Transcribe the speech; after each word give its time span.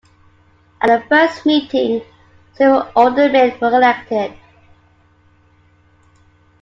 At 0.81 0.87
the 1.03 1.07
first 1.09 1.45
meeting, 1.45 2.01
several 2.55 2.89
aldermen 2.95 3.55
were 3.61 3.67
elected. 3.67 4.33